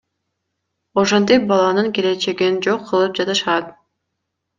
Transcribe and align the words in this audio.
Ошентип 1.01 1.45
баланын 1.51 1.89
келечегин 1.97 2.57
жок 2.69 2.87
кылып 2.89 3.21
жатышат. 3.21 3.69